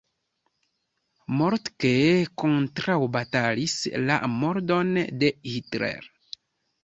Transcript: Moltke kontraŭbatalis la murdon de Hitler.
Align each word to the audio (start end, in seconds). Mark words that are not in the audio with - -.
Moltke 1.41 1.91
kontraŭbatalis 2.43 3.75
la 4.07 4.17
murdon 4.39 4.89
de 5.25 5.29
Hitler. 5.51 6.09